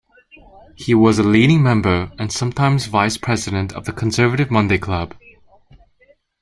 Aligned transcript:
He 0.73 0.95
was 0.95 1.19
a 1.19 1.23
leading 1.23 1.61
member 1.61 2.11
and 2.17 2.31
sometime 2.33 2.79
Vice-President 2.79 3.73
of 3.73 3.85
the 3.85 3.93
Conservative 3.93 4.49
Monday 4.49 4.79
Club. 4.79 5.13